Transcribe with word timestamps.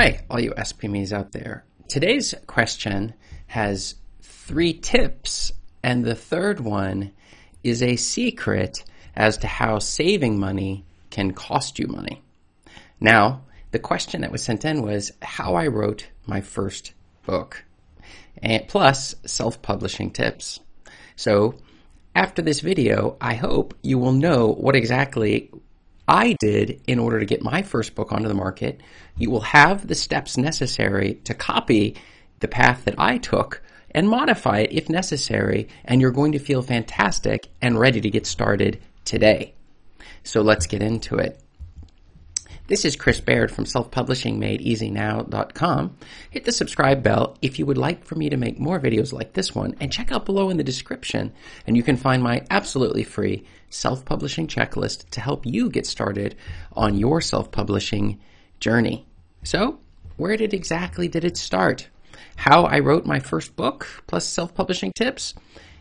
Hi, 0.00 0.20
all 0.30 0.38
you 0.38 0.52
SPMEs 0.52 1.12
out 1.12 1.32
there. 1.32 1.64
Today's 1.88 2.32
question 2.46 3.14
has 3.48 3.96
three 4.22 4.72
tips, 4.72 5.50
and 5.82 6.04
the 6.04 6.14
third 6.14 6.60
one 6.60 7.10
is 7.64 7.82
a 7.82 7.96
secret 7.96 8.84
as 9.16 9.38
to 9.38 9.48
how 9.48 9.80
saving 9.80 10.38
money 10.38 10.84
can 11.10 11.32
cost 11.32 11.80
you 11.80 11.88
money. 11.88 12.22
Now, 13.00 13.42
the 13.72 13.80
question 13.80 14.20
that 14.20 14.30
was 14.30 14.40
sent 14.40 14.64
in 14.64 14.82
was 14.82 15.10
how 15.20 15.56
I 15.56 15.66
wrote 15.66 16.06
my 16.26 16.42
first 16.42 16.92
book, 17.26 17.64
and 18.40 18.68
plus 18.68 19.16
self 19.26 19.60
publishing 19.62 20.12
tips. 20.12 20.60
So, 21.16 21.56
after 22.14 22.40
this 22.40 22.60
video, 22.60 23.16
I 23.20 23.34
hope 23.34 23.74
you 23.82 23.98
will 23.98 24.12
know 24.12 24.52
what 24.52 24.76
exactly 24.76 25.50
I 26.08 26.32
did 26.40 26.80
in 26.86 26.98
order 26.98 27.20
to 27.20 27.26
get 27.26 27.42
my 27.42 27.62
first 27.62 27.94
book 27.94 28.12
onto 28.12 28.28
the 28.28 28.34
market. 28.34 28.80
You 29.16 29.30
will 29.30 29.42
have 29.42 29.86
the 29.86 29.94
steps 29.94 30.38
necessary 30.38 31.14
to 31.24 31.34
copy 31.34 31.96
the 32.40 32.48
path 32.48 32.84
that 32.86 32.94
I 32.98 33.18
took 33.18 33.62
and 33.90 34.08
modify 34.08 34.60
it 34.60 34.72
if 34.72 34.88
necessary, 34.88 35.68
and 35.84 36.00
you're 36.00 36.10
going 36.10 36.32
to 36.32 36.38
feel 36.38 36.62
fantastic 36.62 37.48
and 37.60 37.78
ready 37.78 38.00
to 38.00 38.10
get 38.10 38.26
started 38.26 38.80
today. 39.04 39.54
So 40.22 40.40
let's 40.42 40.66
get 40.66 40.82
into 40.82 41.16
it. 41.16 41.40
This 42.68 42.84
is 42.84 42.94
Chris 42.96 43.18
Baird 43.18 43.50
from 43.50 43.64
selfpublishingmadeeasynow.com. 43.64 45.96
Hit 46.30 46.44
the 46.44 46.52
subscribe 46.52 47.02
bell 47.02 47.38
if 47.40 47.58
you 47.58 47.64
would 47.64 47.78
like 47.78 48.04
for 48.04 48.14
me 48.14 48.28
to 48.28 48.36
make 48.36 48.60
more 48.60 48.78
videos 48.78 49.10
like 49.10 49.32
this 49.32 49.54
one, 49.54 49.74
and 49.80 49.90
check 49.90 50.12
out 50.12 50.26
below 50.26 50.50
in 50.50 50.58
the 50.58 50.62
description, 50.62 51.32
and 51.66 51.78
you 51.78 51.82
can 51.82 51.96
find 51.96 52.22
my 52.22 52.44
absolutely 52.50 53.04
free 53.04 53.42
self-publishing 53.70 54.48
checklist 54.48 55.08
to 55.08 55.22
help 55.22 55.46
you 55.46 55.70
get 55.70 55.86
started 55.86 56.36
on 56.74 56.98
your 56.98 57.22
self-publishing 57.22 58.20
journey. 58.60 59.06
So, 59.44 59.78
where 60.18 60.36
did 60.36 60.52
exactly 60.52 61.08
did 61.08 61.24
it 61.24 61.38
start? 61.38 61.88
How 62.36 62.64
I 62.64 62.80
wrote 62.80 63.06
my 63.06 63.18
first 63.18 63.56
book 63.56 63.86
plus 64.06 64.26
self-publishing 64.26 64.92
tips? 64.94 65.32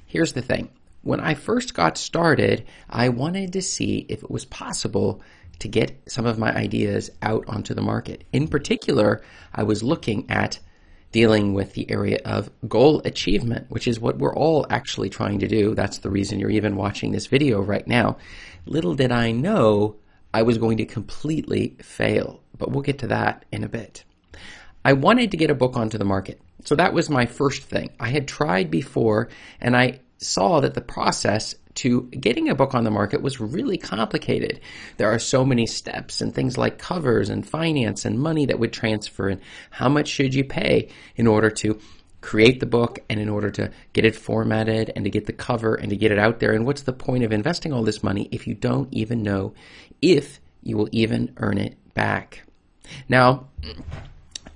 Here's 0.05 0.31
the 0.31 0.41
thing. 0.41 0.69
When 1.01 1.19
I 1.19 1.33
first 1.33 1.73
got 1.73 1.97
started, 1.97 2.63
I 2.89 3.09
wanted 3.09 3.51
to 3.53 3.61
see 3.61 4.05
if 4.07 4.23
it 4.23 4.31
was 4.31 4.45
possible 4.45 5.21
to 5.59 5.67
get 5.67 5.99
some 6.07 6.25
of 6.25 6.37
my 6.37 6.53
ideas 6.55 7.09
out 7.21 7.45
onto 7.47 7.73
the 7.73 7.81
market. 7.81 8.23
In 8.31 8.47
particular, 8.47 9.21
I 9.53 9.63
was 9.63 9.83
looking 9.83 10.29
at 10.29 10.59
dealing 11.11 11.53
with 11.53 11.73
the 11.73 11.89
area 11.89 12.19
of 12.25 12.49
goal 12.67 13.01
achievement, 13.05 13.65
which 13.69 13.87
is 13.87 13.99
what 13.99 14.17
we're 14.17 14.35
all 14.35 14.67
actually 14.69 15.09
trying 15.09 15.39
to 15.39 15.47
do. 15.47 15.73
That's 15.73 15.99
the 15.99 16.09
reason 16.09 16.39
you're 16.39 16.49
even 16.49 16.75
watching 16.75 17.11
this 17.11 17.27
video 17.27 17.61
right 17.61 17.87
now. 17.87 18.17
Little 18.65 18.93
did 18.93 19.11
I 19.11 19.31
know 19.31 19.95
I 20.33 20.41
was 20.41 20.57
going 20.57 20.77
to 20.77 20.85
completely 20.85 21.77
fail, 21.81 22.41
but 22.57 22.71
we'll 22.71 22.81
get 22.81 22.99
to 22.99 23.07
that 23.07 23.45
in 23.51 23.63
a 23.63 23.69
bit. 23.69 24.03
I 24.83 24.93
wanted 24.93 25.31
to 25.31 25.37
get 25.37 25.49
a 25.49 25.55
book 25.55 25.75
onto 25.75 25.97
the 25.97 26.05
market. 26.05 26.41
So 26.65 26.75
that 26.75 26.93
was 26.93 27.09
my 27.09 27.25
first 27.25 27.63
thing. 27.63 27.89
I 27.99 28.09
had 28.09 28.27
tried 28.27 28.69
before 28.69 29.29
and 29.61 29.75
I 29.75 30.01
saw 30.17 30.59
that 30.59 30.73
the 30.73 30.81
process 30.81 31.55
to 31.77 32.03
getting 32.03 32.49
a 32.49 32.55
book 32.55 32.73
on 32.73 32.83
the 32.83 32.91
market 32.91 33.21
was 33.21 33.39
really 33.39 33.77
complicated. 33.77 34.59
There 34.97 35.11
are 35.11 35.19
so 35.19 35.45
many 35.45 35.65
steps 35.65 36.21
and 36.21 36.33
things 36.33 36.57
like 36.57 36.79
covers 36.79 37.29
and 37.29 37.47
finance 37.47 38.03
and 38.03 38.19
money 38.19 38.45
that 38.47 38.59
would 38.59 38.73
transfer 38.73 39.29
and 39.29 39.41
how 39.69 39.87
much 39.87 40.07
should 40.07 40.33
you 40.33 40.43
pay 40.43 40.89
in 41.15 41.27
order 41.27 41.49
to 41.51 41.79
create 42.21 42.59
the 42.59 42.65
book 42.65 42.99
and 43.09 43.19
in 43.19 43.29
order 43.29 43.51
to 43.51 43.71
get 43.93 44.05
it 44.05 44.15
formatted 44.15 44.91
and 44.95 45.05
to 45.05 45.11
get 45.11 45.27
the 45.27 45.33
cover 45.33 45.75
and 45.75 45.91
to 45.91 45.95
get 45.95 46.11
it 46.11 46.19
out 46.19 46.39
there. 46.39 46.51
And 46.51 46.65
what's 46.65 46.81
the 46.81 46.93
point 46.93 47.23
of 47.23 47.31
investing 47.31 47.71
all 47.71 47.83
this 47.83 48.03
money 48.03 48.27
if 48.31 48.47
you 48.47 48.55
don't 48.55 48.91
even 48.91 49.21
know 49.21 49.53
if 50.01 50.39
you 50.63 50.77
will 50.77 50.89
even 50.91 51.33
earn 51.37 51.57
it 51.57 51.77
back? 51.93 52.43
Now, 53.07 53.47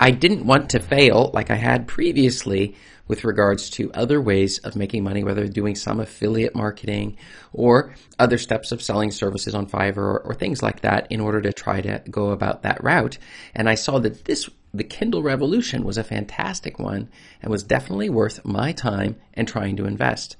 I 0.01 0.09
didn't 0.09 0.47
want 0.47 0.71
to 0.71 0.79
fail 0.79 1.29
like 1.31 1.51
I 1.51 1.55
had 1.55 1.87
previously 1.87 2.75
with 3.07 3.23
regards 3.23 3.69
to 3.71 3.93
other 3.93 4.19
ways 4.19 4.57
of 4.59 4.75
making 4.75 5.03
money, 5.03 5.23
whether 5.23 5.47
doing 5.47 5.75
some 5.75 5.99
affiliate 5.99 6.55
marketing 6.55 7.17
or 7.53 7.93
other 8.17 8.39
steps 8.39 8.71
of 8.71 8.81
selling 8.81 9.11
services 9.11 9.53
on 9.53 9.67
Fiverr 9.67 9.97
or, 9.97 10.19
or 10.21 10.33
things 10.33 10.63
like 10.63 10.81
that 10.81 11.05
in 11.11 11.21
order 11.21 11.39
to 11.41 11.53
try 11.53 11.81
to 11.81 12.01
go 12.09 12.31
about 12.31 12.63
that 12.63 12.83
route. 12.83 13.19
And 13.53 13.69
I 13.69 13.75
saw 13.75 13.99
that 13.99 14.25
this 14.25 14.49
the 14.73 14.83
Kindle 14.83 15.21
revolution 15.21 15.83
was 15.83 15.97
a 15.97 16.03
fantastic 16.03 16.79
one 16.79 17.09
and 17.41 17.51
was 17.51 17.61
definitely 17.61 18.09
worth 18.09 18.43
my 18.43 18.71
time 18.71 19.17
and 19.33 19.47
trying 19.47 19.75
to 19.75 19.85
invest 19.85 20.37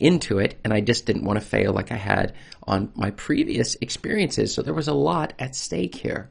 into 0.00 0.38
it. 0.38 0.58
And 0.64 0.72
I 0.72 0.80
just 0.80 1.06
didn't 1.06 1.24
want 1.24 1.38
to 1.38 1.46
fail 1.46 1.72
like 1.72 1.92
I 1.92 1.96
had 1.96 2.34
on 2.66 2.90
my 2.94 3.10
previous 3.10 3.76
experiences. 3.80 4.54
So 4.54 4.62
there 4.62 4.74
was 4.74 4.88
a 4.88 4.94
lot 4.94 5.34
at 5.38 5.54
stake 5.54 5.94
here. 5.94 6.30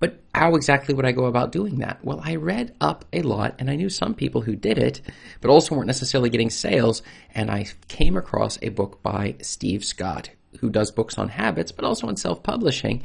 But 0.00 0.20
how 0.34 0.54
exactly 0.54 0.94
would 0.94 1.06
I 1.06 1.12
go 1.12 1.26
about 1.26 1.52
doing 1.52 1.78
that? 1.78 2.04
Well, 2.04 2.20
I 2.22 2.34
read 2.36 2.74
up 2.80 3.04
a 3.12 3.22
lot 3.22 3.54
and 3.58 3.70
I 3.70 3.76
knew 3.76 3.88
some 3.88 4.14
people 4.14 4.42
who 4.42 4.56
did 4.56 4.78
it, 4.78 5.00
but 5.40 5.50
also 5.50 5.74
weren't 5.74 5.86
necessarily 5.86 6.30
getting 6.30 6.50
sales. 6.50 7.02
And 7.34 7.50
I 7.50 7.66
came 7.88 8.16
across 8.16 8.58
a 8.60 8.70
book 8.70 9.02
by 9.02 9.36
Steve 9.40 9.84
Scott, 9.84 10.30
who 10.60 10.70
does 10.70 10.90
books 10.90 11.18
on 11.18 11.28
habits, 11.28 11.72
but 11.72 11.84
also 11.84 12.06
on 12.06 12.16
self 12.16 12.42
publishing. 12.42 13.02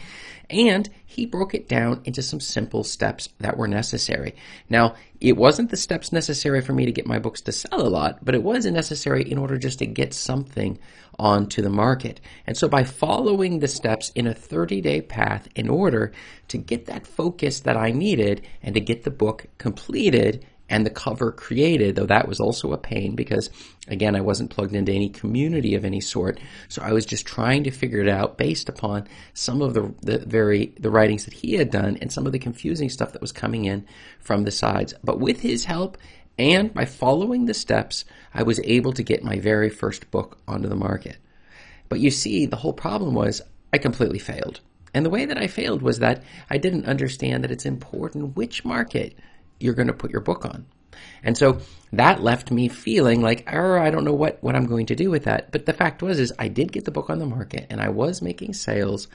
And 0.49 0.89
he 1.05 1.25
broke 1.25 1.53
it 1.53 1.67
down 1.67 2.01
into 2.05 2.21
some 2.21 2.39
simple 2.39 2.83
steps 2.83 3.29
that 3.39 3.57
were 3.57 3.67
necessary. 3.67 4.35
Now, 4.69 4.95
it 5.21 5.37
wasn't 5.37 5.69
the 5.69 5.77
steps 5.77 6.11
necessary 6.11 6.61
for 6.61 6.73
me 6.73 6.85
to 6.85 6.91
get 6.91 7.05
my 7.05 7.19
books 7.19 7.41
to 7.41 7.51
sell 7.51 7.81
a 7.81 7.89
lot, 7.89 8.23
but 8.23 8.35
it 8.35 8.43
was 8.43 8.65
necessary 8.65 9.29
in 9.29 9.37
order 9.37 9.57
just 9.57 9.79
to 9.79 9.85
get 9.85 10.13
something 10.13 10.79
onto 11.19 11.61
the 11.61 11.69
market. 11.69 12.19
And 12.47 12.57
so 12.57 12.67
by 12.67 12.83
following 12.83 13.59
the 13.59 13.67
steps 13.67 14.11
in 14.15 14.25
a 14.25 14.33
30 14.33 14.81
day 14.81 15.01
path 15.01 15.47
in 15.55 15.69
order 15.69 16.11
to 16.47 16.57
get 16.57 16.85
that 16.85 17.05
focus 17.05 17.59
that 17.61 17.77
I 17.77 17.91
needed 17.91 18.41
and 18.63 18.73
to 18.75 18.81
get 18.81 19.03
the 19.03 19.11
book 19.11 19.47
completed 19.57 20.45
and 20.69 20.85
the 20.85 20.91
cover 20.91 21.31
created, 21.31 21.95
though 21.95 22.05
that 22.05 22.27
was 22.27 22.39
also 22.39 22.71
a 22.73 22.77
pain 22.77 23.15
because, 23.15 23.49
again, 23.87 24.15
I 24.15 24.21
wasn't 24.21 24.51
plugged 24.51 24.75
into 24.75 24.91
any 24.91 25.09
community 25.09 25.73
of 25.75 25.83
any 25.83 25.99
sort. 25.99 26.39
So 26.67 26.81
I 26.81 26.93
was 26.93 27.05
just 27.05 27.25
trying 27.25 27.63
to 27.63 27.71
figure 27.71 28.01
it 28.01 28.07
out 28.07 28.37
based 28.37 28.69
upon 28.69 29.07
some 29.33 29.61
of 29.61 29.73
the, 29.73 29.93
the 30.01 30.19
very, 30.19 30.73
the 30.79 30.91
writings 30.91 31.25
that 31.25 31.33
he 31.33 31.53
had 31.53 31.71
done 31.71 31.97
and 32.01 32.11
some 32.11 32.25
of 32.25 32.31
the 32.31 32.39
confusing 32.39 32.89
stuff 32.89 33.13
that 33.13 33.21
was 33.21 33.31
coming 33.31 33.65
in 33.65 33.85
from 34.19 34.43
the 34.43 34.51
sides. 34.51 34.93
But 35.03 35.19
with 35.19 35.41
his 35.41 35.65
help 35.65 35.97
and 36.37 36.73
by 36.73 36.85
following 36.85 37.45
the 37.45 37.53
steps, 37.53 38.05
I 38.33 38.43
was 38.43 38.61
able 38.63 38.93
to 38.93 39.03
get 39.03 39.23
my 39.23 39.39
very 39.39 39.69
first 39.69 40.09
book 40.11 40.37
onto 40.47 40.69
the 40.69 40.75
market. 40.75 41.17
But 41.89 41.99
you 41.99 42.11
see, 42.11 42.45
the 42.45 42.57
whole 42.57 42.73
problem 42.73 43.15
was 43.15 43.41
I 43.73 43.79
completely 43.79 44.19
failed. 44.19 44.61
And 44.93 45.05
the 45.05 45.09
way 45.09 45.25
that 45.25 45.37
I 45.37 45.47
failed 45.47 45.81
was 45.81 45.99
that 45.99 46.23
I 46.49 46.57
didn't 46.57 46.85
understand 46.85 47.43
that 47.43 47.51
it's 47.51 47.65
important 47.65 48.35
which 48.35 48.63
market 48.63 49.17
you're 49.59 49.73
going 49.73 49.87
to 49.87 49.93
put 49.93 50.11
your 50.11 50.21
book 50.21 50.45
on. 50.45 50.65
And 51.23 51.37
so 51.37 51.59
that 51.93 52.21
left 52.21 52.51
me 52.51 52.67
feeling 52.67 53.21
like, 53.21 53.47
oh, 53.51 53.79
I 53.79 53.89
don't 53.89 54.05
know 54.05 54.13
what, 54.13 54.41
what 54.41 54.55
I'm 54.55 54.65
going 54.65 54.87
to 54.87 54.95
do 54.95 55.09
with 55.09 55.25
that. 55.25 55.51
But 55.51 55.65
the 55.65 55.73
fact 55.73 56.01
was, 56.01 56.19
is 56.19 56.33
I 56.39 56.47
did 56.47 56.71
get 56.71 56.85
the 56.85 56.91
book 56.91 57.09
on 57.09 57.19
the 57.19 57.25
market 57.25 57.67
and 57.69 57.81
I 57.81 57.89
was 57.89 58.21
making 58.21 58.53
sales 58.53 59.07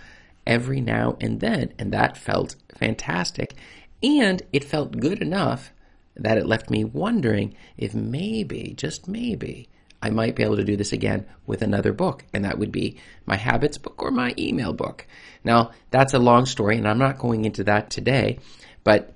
every 0.46 0.80
now 0.80 1.16
and 1.20 1.40
then. 1.40 1.72
And 1.78 1.92
that 1.92 2.16
felt 2.16 2.56
fantastic. 2.76 3.54
And 4.02 4.42
it 4.52 4.64
felt 4.64 4.98
good 4.98 5.20
enough 5.20 5.72
that 6.16 6.38
it 6.38 6.46
left 6.46 6.70
me 6.70 6.84
wondering 6.84 7.54
if 7.76 7.94
maybe, 7.94 8.74
just 8.76 9.08
maybe, 9.08 9.68
I 10.00 10.10
might 10.10 10.36
be 10.36 10.42
able 10.42 10.56
to 10.56 10.64
do 10.64 10.76
this 10.76 10.92
again 10.92 11.24
with 11.46 11.62
another 11.62 11.94
book, 11.94 12.26
and 12.34 12.44
that 12.44 12.58
would 12.58 12.70
be 12.70 12.98
my 13.24 13.36
habits 13.36 13.78
book 13.78 14.02
or 14.02 14.10
my 14.10 14.34
email 14.36 14.74
book. 14.74 15.06
Now, 15.42 15.70
that's 15.90 16.12
a 16.12 16.18
long 16.18 16.44
story, 16.44 16.76
and 16.76 16.86
I'm 16.86 16.98
not 16.98 17.18
going 17.18 17.46
into 17.46 17.64
that 17.64 17.88
today, 17.88 18.38
but 18.84 19.14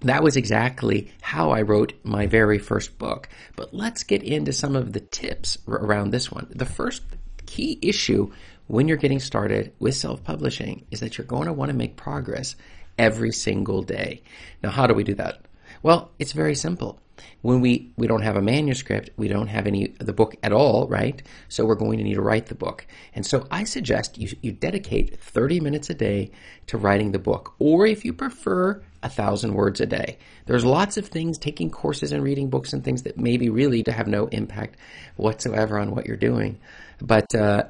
that 0.00 0.22
was 0.22 0.36
exactly 0.36 1.12
how 1.22 1.50
I 1.50 1.62
wrote 1.62 1.94
my 2.02 2.26
very 2.26 2.58
first 2.58 2.98
book. 2.98 3.28
But 3.56 3.74
let's 3.74 4.02
get 4.02 4.22
into 4.22 4.52
some 4.52 4.76
of 4.76 4.92
the 4.92 5.00
tips 5.00 5.58
around 5.66 6.10
this 6.10 6.30
one. 6.30 6.46
The 6.50 6.66
first 6.66 7.02
key 7.46 7.78
issue 7.82 8.32
when 8.66 8.88
you're 8.88 8.96
getting 8.96 9.20
started 9.20 9.72
with 9.78 9.94
self 9.94 10.24
publishing 10.24 10.86
is 10.90 11.00
that 11.00 11.18
you're 11.18 11.26
going 11.26 11.46
to 11.46 11.52
want 11.52 11.70
to 11.70 11.76
make 11.76 11.96
progress 11.96 12.56
every 12.98 13.32
single 13.32 13.82
day. 13.82 14.22
Now, 14.62 14.70
how 14.70 14.86
do 14.86 14.94
we 14.94 15.04
do 15.04 15.14
that? 15.14 15.40
Well, 15.82 16.12
it's 16.18 16.32
very 16.32 16.54
simple. 16.54 17.00
When 17.42 17.60
we, 17.60 17.92
we 17.96 18.06
don't 18.06 18.22
have 18.22 18.36
a 18.36 18.42
manuscript, 18.42 19.10
we 19.16 19.28
don't 19.28 19.48
have 19.48 19.66
any 19.66 19.88
the 19.98 20.12
book 20.12 20.34
at 20.42 20.52
all, 20.52 20.88
right? 20.88 21.22
So 21.48 21.64
we're 21.64 21.74
going 21.74 21.98
to 21.98 22.04
need 22.04 22.14
to 22.14 22.22
write 22.22 22.46
the 22.46 22.54
book. 22.54 22.86
And 23.14 23.24
so 23.24 23.46
I 23.50 23.64
suggest 23.64 24.18
you, 24.18 24.34
you 24.40 24.50
dedicate 24.50 25.20
30 25.20 25.60
minutes 25.60 25.90
a 25.90 25.94
day 25.94 26.30
to 26.68 26.78
writing 26.78 27.12
the 27.12 27.18
book. 27.18 27.54
Or 27.58 27.86
if 27.86 28.04
you 28.04 28.12
prefer, 28.12 28.82
a 29.04 29.08
thousand 29.08 29.54
words 29.54 29.80
a 29.80 29.86
day. 29.86 30.18
There's 30.46 30.64
lots 30.64 30.96
of 30.96 31.06
things, 31.06 31.38
taking 31.38 31.70
courses 31.70 32.10
and 32.10 32.24
reading 32.24 32.48
books 32.48 32.72
and 32.72 32.82
things 32.82 33.02
that 33.02 33.18
maybe 33.18 33.50
really 33.50 33.82
to 33.84 33.92
have 33.92 34.08
no 34.08 34.26
impact 34.28 34.76
whatsoever 35.16 35.78
on 35.78 35.94
what 35.94 36.06
you're 36.06 36.16
doing. 36.16 36.58
But 37.00 37.32
uh, 37.34 37.64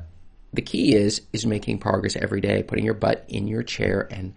the 0.52 0.62
key 0.62 0.94
is 0.94 1.22
is 1.32 1.44
making 1.44 1.78
progress 1.78 2.16
every 2.16 2.40
day, 2.40 2.62
putting 2.62 2.84
your 2.84 2.94
butt 2.94 3.24
in 3.28 3.48
your 3.48 3.64
chair 3.64 4.08
and 4.10 4.32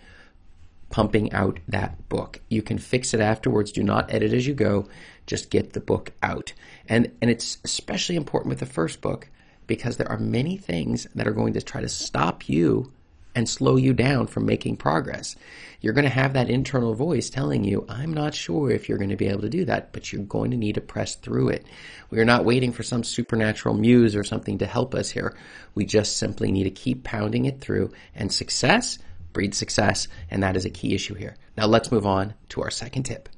pumping 0.89 1.31
out 1.33 1.59
that 1.67 2.09
book. 2.09 2.39
You 2.49 2.63
can 2.63 2.79
fix 2.79 3.13
it 3.13 3.19
afterwards. 3.19 3.71
Do 3.71 3.83
not 3.83 4.11
edit 4.11 4.33
as 4.33 4.47
you 4.47 4.55
go. 4.55 4.88
Just 5.27 5.51
get 5.51 5.73
the 5.73 5.79
book 5.79 6.11
out. 6.23 6.53
And 6.89 7.11
and 7.21 7.29
it's 7.29 7.59
especially 7.63 8.15
important 8.15 8.49
with 8.49 8.59
the 8.59 8.65
first 8.65 9.01
book 9.01 9.29
because 9.67 9.97
there 9.97 10.09
are 10.09 10.17
many 10.17 10.57
things 10.57 11.07
that 11.13 11.27
are 11.27 11.33
going 11.33 11.53
to 11.53 11.61
try 11.61 11.81
to 11.81 11.89
stop 11.89 12.49
you 12.49 12.91
and 13.38 13.48
slow 13.48 13.78
you 13.78 13.94
down 13.94 14.28
from 14.28 14.45
making 14.45 14.75
progress. 14.75 15.36
You're 15.80 15.94
going 15.94 16.04
to 16.04 16.10
have 16.10 16.34
that 16.34 16.50
internal 16.50 16.94
voice 16.94 17.30
telling 17.30 17.63
you, 17.63 17.86
I'm 17.88 18.13
not 18.13 18.34
sure 18.34 18.72
if 18.72 18.89
you're 18.89 18.98
going 18.98 19.12
to 19.12 19.16
be 19.16 19.28
able 19.28 19.42
to 19.42 19.50
do 19.50 19.63
that, 19.66 19.94
but 19.94 20.12
you're 20.12 20.24
going 20.24 20.51
to 20.51 20.57
need 20.57 20.75
to 20.75 20.81
press 20.81 21.16
through 21.16 21.50
it. 21.50 21.66
We 22.10 22.19
are 22.19 22.25
not 22.25 22.45
waiting 22.45 22.72
for 22.72 22.84
some 22.84 23.04
supernatural 23.04 23.75
muse 23.75 24.16
or 24.16 24.24
something 24.24 24.57
to 24.57 24.66
help 24.66 24.95
us 24.95 25.12
here. 25.12 25.38
We 25.75 25.86
just 25.86 26.18
simply 26.18 26.51
need 26.51 26.63
to 26.63 26.72
keep 26.72 27.04
pounding 27.04 27.45
it 27.45 27.62
through 27.62 27.94
and 28.16 28.34
success 28.34 28.98
breeds 29.34 29.56
success. 29.56 30.07
And 30.31 30.42
that 30.42 30.57
is 30.57 30.66
a 30.66 30.72
key 30.72 30.95
issue 30.95 31.13
here. 31.13 31.36
Now 31.56 31.68
let's 31.68 31.92
move 31.92 32.07
on 32.07 32.33
to 32.50 32.63
our 32.63 32.72
second 32.72 33.04
tip. 33.04 33.30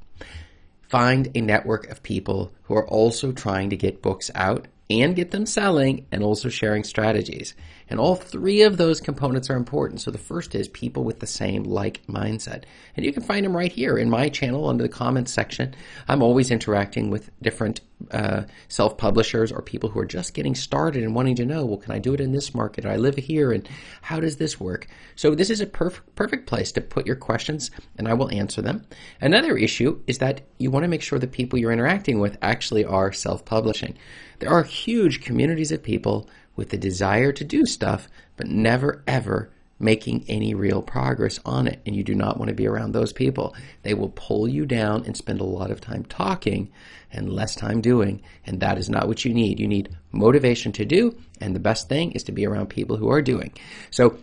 Find 0.87 1.29
a 1.35 1.41
network 1.41 1.89
of 1.89 2.03
people 2.03 2.53
who 2.63 2.75
are 2.75 2.87
also 2.87 3.33
trying 3.33 3.69
to 3.71 3.75
get 3.75 4.01
books 4.01 4.31
out 4.33 4.69
and 4.89 5.15
get 5.15 5.31
them 5.31 5.45
selling 5.45 6.07
and 6.11 6.23
also 6.23 6.49
sharing 6.49 6.83
strategies. 6.83 7.53
And 7.89 7.99
all 7.99 8.15
three 8.15 8.61
of 8.61 8.77
those 8.77 9.01
components 9.01 9.49
are 9.49 9.55
important. 9.55 10.01
So 10.01 10.11
the 10.11 10.17
first 10.17 10.53
is 10.53 10.67
people 10.67 11.03
with 11.03 11.19
the 11.19 11.27
same 11.27 11.63
like 11.63 12.05
mindset. 12.07 12.63
And 12.95 13.05
you 13.05 13.11
can 13.11 13.23
find 13.23 13.45
them 13.45 13.55
right 13.55 13.71
here 13.71 13.97
in 13.97 14.09
my 14.09 14.29
channel 14.29 14.67
under 14.67 14.83
the 14.83 14.89
comments 14.89 15.31
section. 15.31 15.75
I'm 16.07 16.21
always 16.21 16.51
interacting 16.51 17.09
with 17.09 17.31
different 17.41 17.81
uh, 18.11 18.43
self 18.67 18.97
publishers 18.97 19.51
or 19.51 19.61
people 19.61 19.89
who 19.89 19.99
are 19.99 20.05
just 20.05 20.33
getting 20.33 20.55
started 20.55 21.03
and 21.03 21.15
wanting 21.15 21.35
to 21.35 21.45
know, 21.45 21.65
well, 21.65 21.77
can 21.77 21.91
I 21.91 21.99
do 21.99 22.13
it 22.13 22.21
in 22.21 22.31
this 22.31 22.53
market? 22.53 22.85
I 22.85 22.95
live 22.95 23.15
here 23.15 23.51
and 23.51 23.67
how 24.01 24.19
does 24.19 24.37
this 24.37 24.59
work? 24.59 24.87
So 25.15 25.35
this 25.35 25.49
is 25.49 25.59
a 25.59 25.65
perfect, 25.65 26.15
perfect 26.15 26.47
place 26.47 26.71
to 26.73 26.81
put 26.81 27.07
your 27.07 27.15
questions 27.15 27.71
and 27.97 28.07
I 28.07 28.13
will 28.13 28.31
answer 28.31 28.61
them. 28.61 28.85
Another 29.19 29.57
issue 29.57 30.01
is 30.07 30.19
that 30.19 30.41
you 30.59 30.71
want 30.71 30.83
to 30.83 30.89
make 30.89 31.01
sure 31.01 31.19
the 31.19 31.27
people 31.27 31.59
you're 31.59 31.71
interacting 31.71 32.19
with 32.19 32.37
actually 32.41 32.85
are 32.85 33.11
self 33.11 33.45
publishing. 33.45 33.97
There 34.39 34.49
are 34.49 34.63
huge 34.85 35.21
communities 35.21 35.71
of 35.71 35.83
people 35.83 36.29
with 36.55 36.69
the 36.69 36.77
desire 36.77 37.31
to 37.31 37.43
do 37.43 37.65
stuff, 37.65 38.07
but 38.37 38.47
never 38.47 39.03
ever 39.07 39.51
making 39.79 40.25
any 40.27 40.53
real 40.53 40.81
progress 40.81 41.39
on 41.45 41.67
it. 41.67 41.79
And 41.85 41.95
you 41.95 42.03
do 42.03 42.13
not 42.13 42.37
want 42.37 42.49
to 42.49 42.55
be 42.55 42.67
around 42.67 42.91
those 42.91 43.13
people. 43.13 43.55
They 43.83 43.93
will 43.93 44.09
pull 44.09 44.47
you 44.47 44.65
down 44.65 45.05
and 45.05 45.15
spend 45.15 45.39
a 45.39 45.45
lot 45.45 45.71
of 45.71 45.79
time 45.79 46.03
talking 46.05 46.69
and 47.11 47.31
less 47.31 47.55
time 47.55 47.81
doing. 47.81 48.21
And 48.45 48.59
that 48.59 48.77
is 48.77 48.89
not 48.89 49.07
what 49.07 49.23
you 49.23 49.33
need. 49.33 49.59
You 49.59 49.67
need 49.67 49.95
motivation 50.11 50.71
to 50.73 50.85
do. 50.85 51.17
And 51.39 51.55
the 51.55 51.61
best 51.61 51.87
thing 51.87 52.11
is 52.11 52.23
to 52.23 52.31
be 52.31 52.45
around 52.45 52.67
people 52.67 52.97
who 52.97 53.09
are 53.09 53.21
doing. 53.21 53.53
So 53.89 54.17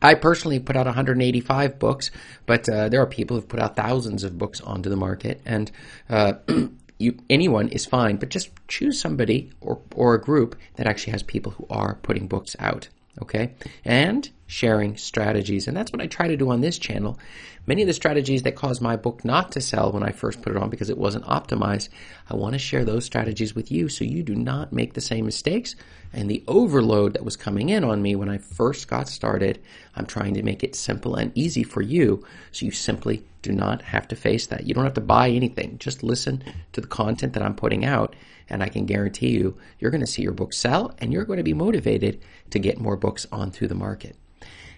I 0.00 0.14
personally 0.14 0.58
put 0.58 0.76
out 0.76 0.86
185 0.86 1.78
books, 1.78 2.10
but 2.46 2.68
uh, 2.68 2.88
there 2.88 3.02
are 3.02 3.06
people 3.06 3.36
who've 3.36 3.48
put 3.48 3.60
out 3.60 3.76
thousands 3.76 4.24
of 4.24 4.38
books 4.38 4.60
onto 4.60 4.88
the 4.88 4.96
market. 4.96 5.40
And 5.44 5.70
uh, 6.08 6.34
you, 6.98 7.16
anyone 7.30 7.68
is 7.68 7.86
fine, 7.86 8.16
but 8.16 8.28
just 8.28 8.50
choose 8.68 9.00
somebody 9.00 9.50
or, 9.60 9.80
or 9.94 10.14
a 10.14 10.20
group 10.20 10.56
that 10.76 10.86
actually 10.86 11.12
has 11.12 11.22
people 11.22 11.52
who 11.52 11.66
are 11.70 11.94
putting 12.02 12.26
books 12.26 12.56
out. 12.58 12.88
Okay. 13.20 13.54
And 13.84 14.30
sharing 14.46 14.96
strategies. 14.96 15.68
And 15.68 15.76
that's 15.76 15.92
what 15.92 16.00
I 16.00 16.06
try 16.06 16.28
to 16.28 16.36
do 16.36 16.50
on 16.50 16.60
this 16.60 16.78
channel. 16.78 17.18
Many 17.66 17.82
of 17.82 17.88
the 17.88 17.92
strategies 17.92 18.44
that 18.44 18.56
caused 18.56 18.80
my 18.80 18.96
book 18.96 19.24
not 19.24 19.52
to 19.52 19.60
sell 19.60 19.92
when 19.92 20.02
I 20.02 20.10
first 20.10 20.40
put 20.40 20.56
it 20.56 20.62
on 20.62 20.70
because 20.70 20.88
it 20.88 20.96
wasn't 20.96 21.26
optimized, 21.26 21.90
I 22.30 22.34
want 22.34 22.54
to 22.54 22.58
share 22.58 22.84
those 22.84 23.04
strategies 23.04 23.54
with 23.54 23.70
you 23.70 23.90
so 23.90 24.04
you 24.04 24.22
do 24.22 24.34
not 24.34 24.72
make 24.72 24.94
the 24.94 25.02
same 25.02 25.26
mistakes. 25.26 25.74
And 26.14 26.30
the 26.30 26.42
overload 26.48 27.12
that 27.12 27.24
was 27.24 27.36
coming 27.36 27.68
in 27.68 27.84
on 27.84 28.00
me 28.00 28.16
when 28.16 28.30
I 28.30 28.38
first 28.38 28.88
got 28.88 29.06
started, 29.06 29.60
I'm 29.94 30.06
trying 30.06 30.32
to 30.34 30.42
make 30.42 30.64
it 30.64 30.74
simple 30.74 31.16
and 31.16 31.30
easy 31.36 31.62
for 31.62 31.82
you 31.82 32.24
so 32.52 32.64
you 32.64 32.72
simply 32.72 33.24
do 33.48 33.54
not 33.54 33.82
have 33.82 34.06
to 34.08 34.16
face 34.16 34.46
that. 34.48 34.66
You 34.66 34.74
don't 34.74 34.84
have 34.84 34.94
to 34.94 35.00
buy 35.00 35.30
anything. 35.30 35.78
Just 35.78 36.02
listen 36.02 36.44
to 36.72 36.80
the 36.80 36.86
content 36.86 37.32
that 37.32 37.42
I'm 37.42 37.54
putting 37.54 37.84
out, 37.84 38.14
and 38.48 38.62
I 38.62 38.68
can 38.68 38.86
guarantee 38.86 39.30
you, 39.30 39.56
you're 39.78 39.90
going 39.90 40.02
to 40.02 40.06
see 40.06 40.22
your 40.22 40.32
book 40.32 40.52
sell 40.52 40.94
and 40.98 41.12
you're 41.12 41.24
going 41.24 41.38
to 41.38 41.42
be 41.42 41.54
motivated 41.54 42.20
to 42.50 42.58
get 42.58 42.80
more 42.80 42.96
books 42.96 43.26
onto 43.32 43.66
the 43.66 43.74
market. 43.74 44.16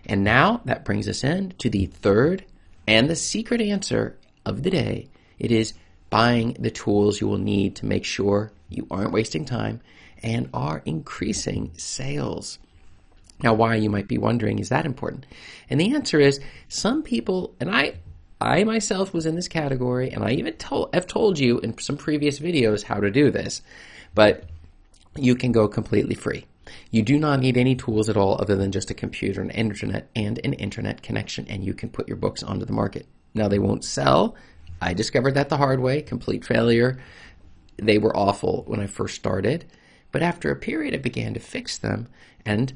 And 0.06 0.24
now 0.24 0.62
that 0.64 0.84
brings 0.84 1.08
us 1.08 1.24
in 1.24 1.54
to 1.58 1.68
the 1.68 1.86
third 1.86 2.44
and 2.86 3.08
the 3.08 3.16
secret 3.16 3.60
answer 3.60 4.16
of 4.46 4.62
the 4.62 4.70
day. 4.70 5.08
It 5.38 5.52
is 5.52 5.74
buying 6.08 6.56
the 6.58 6.70
tools 6.70 7.20
you 7.20 7.28
will 7.28 7.38
need 7.38 7.76
to 7.76 7.86
make 7.86 8.04
sure 8.04 8.52
you 8.68 8.86
aren't 8.90 9.12
wasting 9.12 9.44
time 9.44 9.80
and 10.22 10.48
are 10.52 10.82
increasing 10.84 11.72
sales. 11.76 12.58
Now, 13.42 13.54
why 13.54 13.76
you 13.76 13.88
might 13.88 14.08
be 14.08 14.18
wondering, 14.18 14.58
is 14.58 14.68
that 14.68 14.84
important? 14.84 15.26
And 15.70 15.80
the 15.80 15.94
answer 15.94 16.20
is 16.20 16.40
some 16.68 17.02
people, 17.02 17.54
and 17.58 17.70
I, 17.70 17.94
I 18.40 18.64
myself 18.64 19.12
was 19.12 19.26
in 19.26 19.34
this 19.34 19.48
category, 19.48 20.10
and 20.10 20.24
I 20.24 20.30
even 20.32 20.54
told, 20.54 20.94
have 20.94 21.06
told 21.06 21.38
you 21.38 21.58
in 21.60 21.76
some 21.78 21.96
previous 21.96 22.40
videos 22.40 22.84
how 22.84 23.00
to 23.00 23.10
do 23.10 23.30
this, 23.30 23.60
but 24.14 24.44
you 25.16 25.34
can 25.34 25.52
go 25.52 25.68
completely 25.68 26.14
free. 26.14 26.46
You 26.90 27.02
do 27.02 27.18
not 27.18 27.40
need 27.40 27.56
any 27.56 27.74
tools 27.74 28.08
at 28.08 28.16
all 28.16 28.40
other 28.40 28.56
than 28.56 28.72
just 28.72 28.90
a 28.90 28.94
computer, 28.94 29.42
an 29.42 29.50
internet, 29.50 30.08
and 30.16 30.40
an 30.44 30.54
internet 30.54 31.02
connection, 31.02 31.46
and 31.48 31.64
you 31.64 31.74
can 31.74 31.90
put 31.90 32.08
your 32.08 32.16
books 32.16 32.42
onto 32.42 32.64
the 32.64 32.72
market. 32.72 33.06
Now, 33.34 33.48
they 33.48 33.58
won't 33.58 33.84
sell. 33.84 34.36
I 34.80 34.94
discovered 34.94 35.34
that 35.34 35.48
the 35.48 35.58
hard 35.58 35.80
way, 35.80 36.00
complete 36.00 36.44
failure. 36.44 36.98
They 37.76 37.98
were 37.98 38.16
awful 38.16 38.64
when 38.66 38.80
I 38.80 38.86
first 38.86 39.16
started, 39.16 39.66
but 40.12 40.22
after 40.22 40.50
a 40.50 40.56
period, 40.56 40.94
I 40.94 40.98
began 40.98 41.34
to 41.34 41.40
fix 41.40 41.76
them, 41.76 42.08
and 42.46 42.72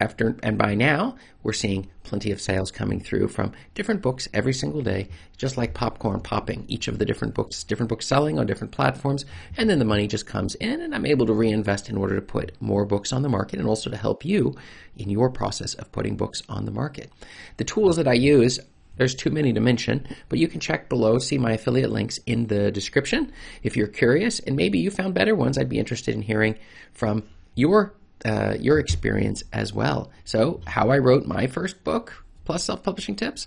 after 0.00 0.36
and 0.42 0.56
by 0.58 0.74
now 0.74 1.14
we're 1.42 1.52
seeing 1.52 1.88
plenty 2.02 2.30
of 2.30 2.40
sales 2.40 2.70
coming 2.70 3.00
through 3.00 3.28
from 3.28 3.52
different 3.74 4.02
books 4.02 4.28
every 4.32 4.52
single 4.52 4.82
day 4.82 5.08
just 5.36 5.56
like 5.56 5.74
popcorn 5.74 6.20
popping 6.20 6.64
each 6.68 6.88
of 6.88 6.98
the 6.98 7.04
different 7.04 7.34
books 7.34 7.62
different 7.62 7.88
books 7.88 8.06
selling 8.06 8.38
on 8.38 8.46
different 8.46 8.72
platforms 8.72 9.24
and 9.56 9.68
then 9.68 9.78
the 9.78 9.84
money 9.84 10.06
just 10.06 10.26
comes 10.26 10.54
in 10.56 10.80
and 10.80 10.94
i'm 10.94 11.06
able 11.06 11.26
to 11.26 11.32
reinvest 11.32 11.88
in 11.88 11.96
order 11.96 12.16
to 12.16 12.22
put 12.22 12.52
more 12.60 12.84
books 12.84 13.12
on 13.12 13.22
the 13.22 13.28
market 13.28 13.58
and 13.58 13.68
also 13.68 13.90
to 13.90 13.96
help 13.96 14.24
you 14.24 14.54
in 14.96 15.10
your 15.10 15.30
process 15.30 15.74
of 15.74 15.92
putting 15.92 16.16
books 16.16 16.42
on 16.48 16.64
the 16.64 16.72
market 16.72 17.12
the 17.58 17.64
tools 17.64 17.96
that 17.96 18.08
i 18.08 18.14
use 18.14 18.58
there's 18.96 19.14
too 19.14 19.30
many 19.30 19.54
to 19.54 19.60
mention, 19.60 20.06
but 20.28 20.38
you 20.38 20.46
can 20.46 20.60
check 20.60 20.90
below, 20.90 21.16
see 21.16 21.38
my 21.38 21.52
affiliate 21.52 21.90
links 21.90 22.18
in 22.26 22.48
the 22.48 22.70
description 22.70 23.32
if 23.62 23.74
you're 23.74 23.86
curious, 23.86 24.40
and 24.40 24.56
maybe 24.56 24.78
you 24.78 24.90
found 24.90 25.14
better 25.14 25.34
ones. 25.34 25.56
I'd 25.56 25.70
be 25.70 25.78
interested 25.78 26.14
in 26.14 26.20
hearing 26.20 26.58
from 26.92 27.22
your 27.54 27.94
uh, 28.24 28.56
your 28.58 28.78
experience 28.78 29.42
as 29.52 29.72
well. 29.72 30.10
So, 30.24 30.60
how 30.66 30.90
I 30.90 30.98
wrote 30.98 31.26
my 31.26 31.46
first 31.46 31.84
book 31.84 32.24
plus 32.44 32.64
self 32.64 32.82
publishing 32.82 33.16
tips. 33.16 33.46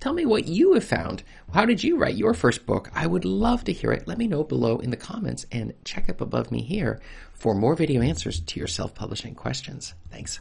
Tell 0.00 0.12
me 0.14 0.24
what 0.24 0.48
you 0.48 0.72
have 0.72 0.84
found. 0.84 1.22
How 1.52 1.66
did 1.66 1.84
you 1.84 1.98
write 1.98 2.16
your 2.16 2.32
first 2.32 2.64
book? 2.64 2.90
I 2.94 3.06
would 3.06 3.26
love 3.26 3.64
to 3.64 3.72
hear 3.72 3.92
it. 3.92 4.08
Let 4.08 4.18
me 4.18 4.26
know 4.26 4.42
below 4.42 4.78
in 4.78 4.90
the 4.90 4.96
comments 4.96 5.44
and 5.52 5.74
check 5.84 6.08
up 6.08 6.20
above 6.20 6.50
me 6.50 6.62
here 6.62 7.00
for 7.34 7.54
more 7.54 7.76
video 7.76 8.00
answers 8.00 8.40
to 8.40 8.58
your 8.58 8.66
self 8.66 8.94
publishing 8.94 9.34
questions. 9.34 9.94
Thanks. 10.10 10.40